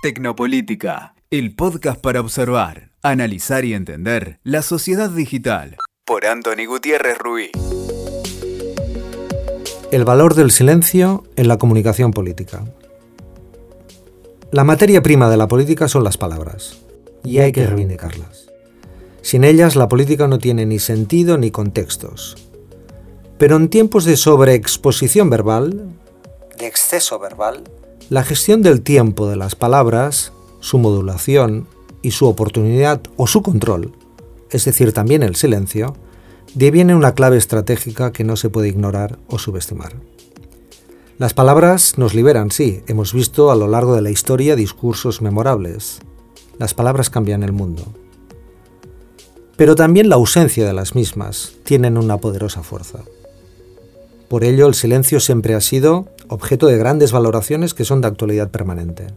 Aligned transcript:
Tecnopolítica, 0.00 1.16
el 1.28 1.56
podcast 1.56 2.00
para 2.00 2.20
observar, 2.20 2.92
analizar 3.02 3.64
y 3.64 3.74
entender 3.74 4.38
la 4.44 4.62
sociedad 4.62 5.10
digital. 5.10 5.76
Por 6.04 6.24
Anthony 6.24 6.66
Gutiérrez 6.68 7.18
Ruiz. 7.18 7.50
El 9.90 10.04
valor 10.04 10.36
del 10.36 10.52
silencio 10.52 11.24
en 11.34 11.48
la 11.48 11.58
comunicación 11.58 12.12
política. 12.12 12.64
La 14.52 14.62
materia 14.62 15.02
prima 15.02 15.28
de 15.28 15.36
la 15.36 15.48
política 15.48 15.88
son 15.88 16.04
las 16.04 16.16
palabras, 16.16 16.78
y 17.24 17.38
hay 17.38 17.50
que 17.50 17.66
reivindicarlas. 17.66 18.52
Sin 19.20 19.42
ellas 19.42 19.74
la 19.74 19.88
política 19.88 20.28
no 20.28 20.38
tiene 20.38 20.64
ni 20.64 20.78
sentido 20.78 21.38
ni 21.38 21.50
contextos. 21.50 22.36
Pero 23.36 23.56
en 23.56 23.68
tiempos 23.68 24.04
de 24.04 24.16
sobreexposición 24.16 25.28
verbal, 25.28 25.90
de 26.56 26.68
exceso 26.68 27.18
verbal, 27.18 27.64
la 28.10 28.22
gestión 28.22 28.62
del 28.62 28.80
tiempo 28.80 29.28
de 29.28 29.36
las 29.36 29.54
palabras, 29.54 30.32
su 30.60 30.78
modulación 30.78 31.66
y 32.00 32.12
su 32.12 32.26
oportunidad 32.26 33.02
o 33.16 33.26
su 33.26 33.42
control, 33.42 33.92
es 34.50 34.64
decir, 34.64 34.92
también 34.92 35.22
el 35.22 35.36
silencio, 35.36 35.94
deviene 36.54 36.94
una 36.94 37.12
clave 37.14 37.36
estratégica 37.36 38.12
que 38.12 38.24
no 38.24 38.36
se 38.36 38.48
puede 38.48 38.68
ignorar 38.68 39.18
o 39.28 39.38
subestimar. 39.38 39.96
Las 41.18 41.34
palabras 41.34 41.98
nos 41.98 42.14
liberan, 42.14 42.50
sí, 42.50 42.82
hemos 42.86 43.12
visto 43.12 43.50
a 43.50 43.56
lo 43.56 43.66
largo 43.66 43.94
de 43.94 44.02
la 44.02 44.10
historia 44.10 44.56
discursos 44.56 45.20
memorables. 45.20 45.98
Las 46.58 46.72
palabras 46.72 47.10
cambian 47.10 47.42
el 47.42 47.52
mundo. 47.52 47.84
Pero 49.56 49.74
también 49.74 50.08
la 50.08 50.14
ausencia 50.14 50.66
de 50.66 50.72
las 50.72 50.94
mismas 50.94 51.56
tienen 51.64 51.98
una 51.98 52.16
poderosa 52.16 52.62
fuerza. 52.62 53.00
Por 54.28 54.44
ello, 54.44 54.66
el 54.66 54.74
silencio 54.74 55.20
siempre 55.20 55.54
ha 55.54 55.60
sido 55.60 56.06
objeto 56.28 56.66
de 56.66 56.78
grandes 56.78 57.12
valoraciones 57.12 57.74
que 57.74 57.84
son 57.84 58.00
de 58.00 58.08
actualidad 58.08 58.50
permanente. 58.50 59.08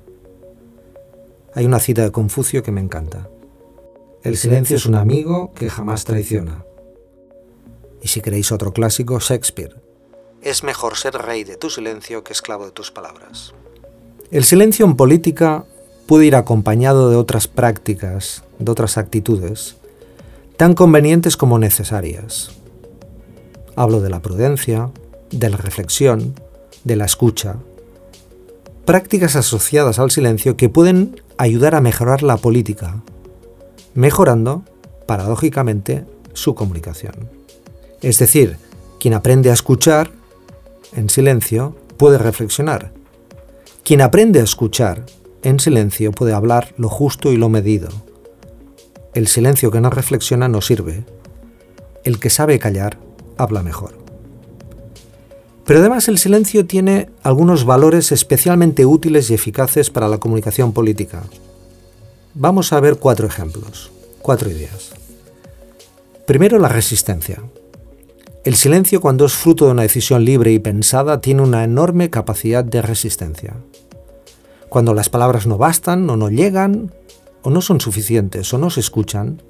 Hay 1.53 1.65
una 1.65 1.79
cita 1.79 2.03
de 2.03 2.11
Confucio 2.11 2.63
que 2.63 2.71
me 2.71 2.81
encanta. 2.81 3.27
El 4.23 4.37
silencio 4.37 4.77
es 4.77 4.85
un 4.85 4.95
amigo 4.95 5.51
que 5.53 5.69
jamás 5.69 6.05
traiciona. 6.05 6.63
Y 8.01 8.07
si 8.07 8.21
queréis 8.21 8.51
otro 8.51 8.71
clásico, 8.71 9.19
Shakespeare. 9.19 9.75
Es 10.41 10.63
mejor 10.63 10.97
ser 10.97 11.13
rey 11.13 11.43
de 11.43 11.57
tu 11.57 11.69
silencio 11.69 12.23
que 12.23 12.33
esclavo 12.33 12.65
de 12.65 12.71
tus 12.71 12.91
palabras. 12.91 13.53
El 14.31 14.43
silencio 14.43 14.85
en 14.85 14.95
política 14.95 15.65
puede 16.07 16.25
ir 16.25 16.35
acompañado 16.35 17.09
de 17.09 17.15
otras 17.15 17.47
prácticas, 17.47 18.43
de 18.59 18.71
otras 18.71 18.97
actitudes, 18.97 19.75
tan 20.57 20.73
convenientes 20.73 21.35
como 21.35 21.59
necesarias. 21.59 22.51
Hablo 23.75 23.99
de 23.99 24.09
la 24.09 24.21
prudencia, 24.21 24.89
de 25.31 25.49
la 25.49 25.57
reflexión, 25.57 26.35
de 26.83 26.95
la 26.95 27.05
escucha, 27.05 27.57
prácticas 28.85 29.35
asociadas 29.35 29.99
al 29.99 30.11
silencio 30.11 30.57
que 30.57 30.69
pueden 30.69 31.21
ayudar 31.37 31.75
a 31.75 31.81
mejorar 31.81 32.23
la 32.23 32.37
política, 32.37 33.01
mejorando, 33.93 34.63
paradójicamente, 35.05 36.05
su 36.33 36.55
comunicación. 36.55 37.29
Es 38.01 38.19
decir, 38.19 38.57
quien 38.99 39.13
aprende 39.13 39.49
a 39.49 39.53
escuchar 39.53 40.11
en 40.95 41.09
silencio 41.09 41.75
puede 41.97 42.17
reflexionar. 42.17 42.91
Quien 43.83 44.01
aprende 44.01 44.39
a 44.39 44.43
escuchar 44.43 45.05
en 45.43 45.59
silencio 45.59 46.11
puede 46.11 46.33
hablar 46.33 46.73
lo 46.77 46.89
justo 46.89 47.31
y 47.31 47.37
lo 47.37 47.49
medido. 47.49 47.89
El 49.13 49.27
silencio 49.27 49.71
que 49.71 49.81
no 49.81 49.89
reflexiona 49.89 50.47
no 50.47 50.61
sirve. 50.61 51.03
El 52.03 52.19
que 52.19 52.29
sabe 52.29 52.59
callar 52.59 52.97
habla 53.37 53.63
mejor. 53.63 54.00
Pero 55.71 55.79
además 55.79 56.09
el 56.09 56.17
silencio 56.17 56.65
tiene 56.65 57.07
algunos 57.23 57.63
valores 57.63 58.11
especialmente 58.11 58.85
útiles 58.85 59.29
y 59.29 59.35
eficaces 59.35 59.89
para 59.89 60.09
la 60.09 60.17
comunicación 60.17 60.73
política. 60.73 61.23
Vamos 62.33 62.73
a 62.73 62.81
ver 62.81 62.97
cuatro 62.97 63.25
ejemplos, 63.25 63.89
cuatro 64.21 64.49
ideas. 64.49 64.91
Primero, 66.27 66.59
la 66.59 66.67
resistencia. 66.67 67.41
El 68.43 68.55
silencio, 68.55 68.99
cuando 68.99 69.23
es 69.23 69.37
fruto 69.37 69.65
de 69.65 69.71
una 69.71 69.83
decisión 69.83 70.25
libre 70.25 70.51
y 70.51 70.59
pensada, 70.59 71.21
tiene 71.21 71.41
una 71.41 71.63
enorme 71.63 72.09
capacidad 72.09 72.65
de 72.65 72.81
resistencia. 72.81 73.55
Cuando 74.67 74.93
las 74.93 75.07
palabras 75.07 75.47
no 75.47 75.57
bastan 75.57 76.09
o 76.09 76.17
no 76.17 76.29
llegan, 76.29 76.91
o 77.43 77.49
no 77.49 77.61
son 77.61 77.79
suficientes 77.79 78.53
o 78.53 78.57
no 78.57 78.71
se 78.71 78.81
escuchan, 78.81 79.41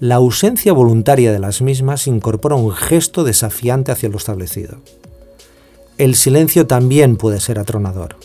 la 0.00 0.16
ausencia 0.16 0.72
voluntaria 0.72 1.30
de 1.30 1.38
las 1.38 1.62
mismas 1.62 2.08
incorpora 2.08 2.56
un 2.56 2.72
gesto 2.72 3.22
desafiante 3.22 3.92
hacia 3.92 4.08
lo 4.08 4.16
establecido 4.16 4.78
el 5.96 6.16
silencio 6.16 6.66
también 6.66 7.16
puede 7.16 7.38
ser 7.38 7.58
atronador 7.58 8.16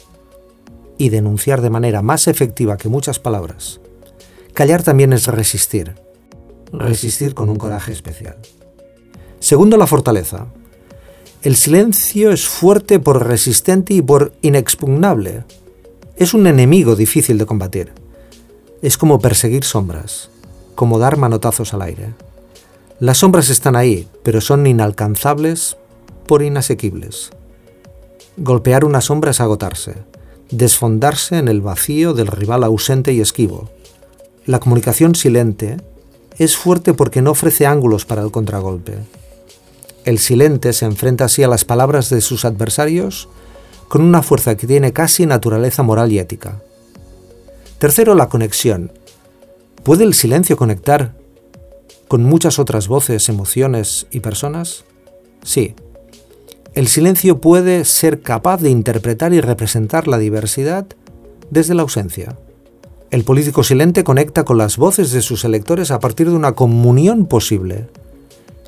y 0.97 1.09
denunciar 1.09 1.61
de 1.61 1.69
manera 1.69 2.01
más 2.01 2.27
efectiva 2.27 2.77
que 2.77 2.89
muchas 2.89 3.19
palabras. 3.19 3.79
Callar 4.53 4.81
también 4.81 5.13
es 5.13 5.27
resistir, 5.27 5.93
resistir 6.71 7.35
con 7.35 7.47
un 7.49 7.57
coraje 7.57 7.91
especial. 7.91 8.37
Segundo, 9.39 9.77
la 9.77 9.87
fortaleza. 9.87 10.47
El 11.43 11.55
silencio 11.55 12.31
es 12.31 12.47
fuerte 12.47 12.99
por 12.99 13.25
resistente 13.27 13.93
y 13.93 14.01
por 14.01 14.33
inexpugnable. 14.41 15.43
Es 16.17 16.33
un 16.33 16.47
enemigo 16.47 16.95
difícil 16.95 17.37
de 17.37 17.45
combatir. 17.45 17.93
Es 18.81 18.97
como 18.97 19.19
perseguir 19.19 19.63
sombras, 19.63 20.31
como 20.75 20.99
dar 20.99 21.17
manotazos 21.17 21.73
al 21.73 21.83
aire. 21.83 22.13
Las 22.99 23.19
sombras 23.19 23.49
están 23.49 23.75
ahí, 23.75 24.07
pero 24.23 24.41
son 24.41 24.67
inalcanzables 24.67 25.77
por 26.27 26.41
inasequibles. 26.41 27.31
Golpear 28.37 28.85
una 28.85 29.01
sombra 29.01 29.31
es 29.31 29.41
agotarse, 29.41 29.95
desfondarse 30.51 31.37
en 31.37 31.47
el 31.47 31.61
vacío 31.61 32.13
del 32.13 32.27
rival 32.27 32.63
ausente 32.63 33.13
y 33.13 33.21
esquivo. 33.21 33.69
La 34.45 34.59
comunicación 34.59 35.15
silente 35.15 35.77
es 36.37 36.55
fuerte 36.55 36.93
porque 36.93 37.21
no 37.21 37.31
ofrece 37.31 37.65
ángulos 37.65 38.05
para 38.05 38.21
el 38.21 38.31
contragolpe. 38.31 38.97
El 40.05 40.19
silente 40.19 40.73
se 40.73 40.85
enfrenta 40.85 41.25
así 41.25 41.43
a 41.43 41.47
las 41.47 41.65
palabras 41.65 42.09
de 42.09 42.21
sus 42.21 42.45
adversarios 42.45 43.27
con 43.89 44.01
una 44.01 44.21
fuerza 44.21 44.55
que 44.55 44.67
tiene 44.67 44.93
casi 44.93 45.25
naturaleza 45.25 45.83
moral 45.83 46.11
y 46.11 46.19
ética. 46.19 46.61
Tercero, 47.79 48.15
la 48.15 48.29
conexión. 48.29 48.91
¿Puede 49.83 50.03
el 50.03 50.13
silencio 50.13 50.57
conectar 50.57 51.15
con 52.07 52.23
muchas 52.23 52.59
otras 52.59 52.87
voces, 52.87 53.29
emociones 53.29 54.07
y 54.11 54.19
personas? 54.21 54.85
Sí, 55.43 55.75
el 56.75 56.87
silencio 56.87 57.41
puede 57.41 57.83
ser 57.83 58.21
capaz 58.21 58.61
de 58.61 58.69
interpretar 58.69 59.33
y 59.33 59.41
representar 59.41 60.07
la 60.07 60.19
diversidad 60.19 60.85
desde 61.49 61.73
la 61.73 61.81
ausencia. 61.81 62.37
El 63.09 63.23
político 63.23 63.63
silente 63.63 64.03
conecta 64.03 64.45
con 64.45 64.59
las 64.59 64.77
voces 64.77 65.11
de 65.11 65.21
sus 65.21 65.43
electores 65.43 65.89
a 65.89 65.99
partir 65.99 66.29
de 66.29 66.35
una 66.35 66.51
comunión 66.51 67.25
posible, 67.25 67.87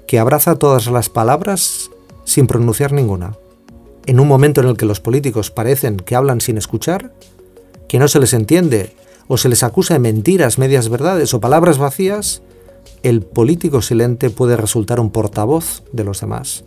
que 0.07 0.17
abraza 0.17 0.55
todas 0.55 0.87
las 0.87 1.09
palabras 1.09 1.91
sin 2.25 2.47
pronunciar 2.47 2.91
ninguna. 2.91 3.37
En 4.07 4.19
un 4.19 4.27
momento 4.27 4.61
en 4.61 4.67
el 4.67 4.77
que 4.77 4.87
los 4.87 4.99
políticos 4.99 5.51
parecen 5.51 5.97
que 5.97 6.15
hablan 6.15 6.41
sin 6.41 6.57
escuchar, 6.57 7.13
que 7.87 7.99
no 7.99 8.07
se 8.07 8.19
les 8.19 8.33
entiende 8.33 8.95
o 9.27 9.37
se 9.37 9.47
les 9.47 9.61
acusa 9.61 9.93
de 9.93 9.99
mentiras, 9.99 10.57
medias 10.57 10.89
verdades 10.89 11.35
o 11.35 11.39
palabras 11.39 11.77
vacías, 11.77 12.41
el 13.03 13.21
político 13.21 13.83
silente 13.83 14.31
puede 14.31 14.57
resultar 14.57 14.99
un 14.99 15.11
portavoz 15.11 15.83
de 15.91 16.03
los 16.03 16.21
demás 16.21 16.63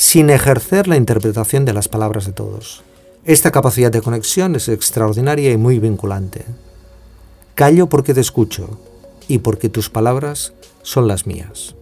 sin 0.00 0.30
ejercer 0.30 0.88
la 0.88 0.96
interpretación 0.96 1.66
de 1.66 1.74
las 1.74 1.88
palabras 1.88 2.24
de 2.24 2.32
todos. 2.32 2.82
Esta 3.26 3.50
capacidad 3.50 3.92
de 3.92 4.00
conexión 4.00 4.56
es 4.56 4.70
extraordinaria 4.70 5.52
y 5.52 5.58
muy 5.58 5.78
vinculante. 5.78 6.46
Callo 7.54 7.86
porque 7.86 8.14
te 8.14 8.22
escucho 8.22 8.80
y 9.28 9.40
porque 9.40 9.68
tus 9.68 9.90
palabras 9.90 10.54
son 10.80 11.06
las 11.06 11.26
mías. 11.26 11.74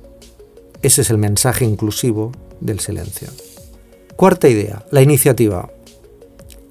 Ese 0.82 1.02
es 1.02 1.10
el 1.10 1.18
mensaje 1.18 1.64
inclusivo 1.64 2.32
del 2.58 2.80
silencio. 2.80 3.28
Cuarta 4.16 4.48
idea, 4.48 4.84
la 4.90 5.00
iniciativa. 5.00 5.70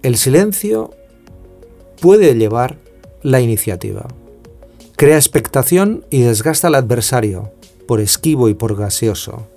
El 0.03 0.18
silencio 0.18 0.91
puede 2.02 2.36
llevar 2.36 2.78
la 3.24 3.39
iniciativa. 3.39 4.06
Crea 4.98 5.16
expectación 5.16 6.04
y 6.10 6.24
desgasta 6.24 6.68
al 6.68 6.75
adversario 6.75 7.54
por 7.88 8.01
esquivo 8.01 8.50
y 8.50 8.54
por 8.54 8.75
gaseoso 8.75 9.48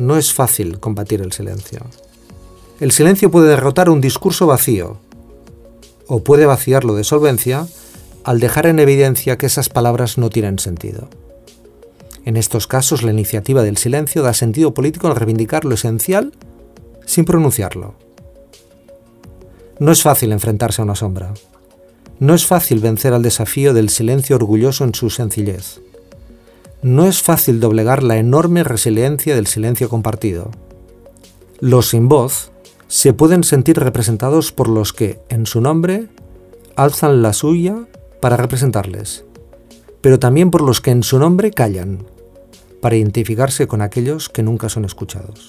no 0.00 0.16
es 0.16 0.32
fácil 0.32 0.80
combatir 0.80 1.20
el 1.20 1.30
silencio. 1.30 1.80
El 2.80 2.90
silencio 2.90 3.30
puede 3.30 3.48
derrotar 3.48 3.90
un 3.90 4.00
discurso 4.00 4.46
vacío 4.46 4.98
o 6.06 6.24
puede 6.24 6.46
vaciarlo 6.46 6.94
de 6.94 7.04
solvencia 7.04 7.66
al 8.24 8.40
dejar 8.40 8.66
en 8.66 8.78
evidencia 8.78 9.36
que 9.36 9.44
esas 9.44 9.68
palabras 9.68 10.16
no 10.16 10.30
tienen 10.30 10.58
sentido. 10.58 11.08
En 12.24 12.38
estos 12.38 12.66
casos, 12.66 13.02
la 13.02 13.10
iniciativa 13.10 13.62
del 13.62 13.76
silencio 13.76 14.22
da 14.22 14.32
sentido 14.32 14.72
político 14.72 15.06
al 15.06 15.16
reivindicar 15.16 15.66
lo 15.66 15.74
esencial 15.74 16.32
sin 17.04 17.26
pronunciarlo. 17.26 17.94
No 19.78 19.92
es 19.92 20.02
fácil 20.02 20.32
enfrentarse 20.32 20.80
a 20.80 20.84
una 20.84 20.94
sombra. 20.94 21.34
No 22.18 22.34
es 22.34 22.46
fácil 22.46 22.80
vencer 22.80 23.12
al 23.12 23.22
desafío 23.22 23.74
del 23.74 23.90
silencio 23.90 24.36
orgulloso 24.36 24.84
en 24.84 24.94
su 24.94 25.10
sencillez 25.10 25.80
no 26.82 27.06
es 27.06 27.22
fácil 27.22 27.60
doblegar 27.60 28.02
la 28.02 28.16
enorme 28.16 28.64
resiliencia 28.64 29.34
del 29.34 29.46
silencio 29.46 29.88
compartido. 29.88 30.50
Los 31.60 31.88
sin 31.88 32.08
voz 32.08 32.52
se 32.88 33.12
pueden 33.12 33.44
sentir 33.44 33.78
representados 33.78 34.52
por 34.52 34.68
los 34.68 34.92
que, 34.92 35.20
en 35.28 35.46
su 35.46 35.60
nombre, 35.60 36.08
alzan 36.76 37.22
la 37.22 37.32
suya 37.32 37.86
para 38.20 38.36
representarles, 38.36 39.24
pero 40.00 40.18
también 40.18 40.50
por 40.50 40.62
los 40.62 40.80
que 40.80 40.90
en 40.90 41.02
su 41.02 41.18
nombre 41.18 41.50
callan, 41.50 42.06
para 42.80 42.96
identificarse 42.96 43.66
con 43.66 43.82
aquellos 43.82 44.28
que 44.28 44.42
nunca 44.42 44.68
son 44.68 44.84
escuchados. 44.86 45.48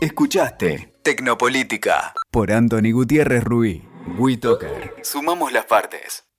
Escuchaste 0.00 0.94
Tecnopolítica 1.02 2.14
por 2.30 2.52
Anthony 2.52 2.92
Gutiérrez 2.92 3.44
Ruiz. 3.44 3.82
WeToker. 4.18 4.94
Sumamos 5.02 5.52
las 5.52 5.66
partes. 5.66 6.29